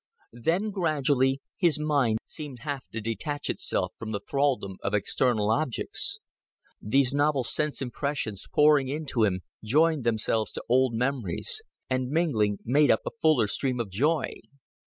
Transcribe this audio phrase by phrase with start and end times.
[0.33, 6.19] Then gradually his mind seemed half to detach itself from the thraldom of external objects.
[6.81, 12.89] These novel sense impressions, pouring into him, joined themselves to old memories, and, mingling, made
[12.89, 14.33] up a fuller stream of joy.